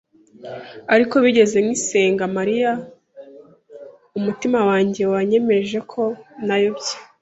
[0.93, 2.71] Ariko bigeze nkisenga Mariya,
[4.17, 6.03] umutima wanjye wanyemeje ko
[6.47, 6.93] nayobye.